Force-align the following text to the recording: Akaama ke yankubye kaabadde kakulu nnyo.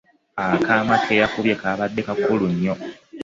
Akaama 0.45 0.95
ke 1.03 1.13
yankubye 1.19 1.53
kaabadde 1.61 2.01
kakulu 2.07 2.45
nnyo. 2.51 2.73